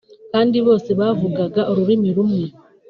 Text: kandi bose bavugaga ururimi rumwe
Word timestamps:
kandi 0.31 0.57
bose 0.67 0.89
bavugaga 0.99 1.61
ururimi 1.71 2.09
rumwe 2.17 2.45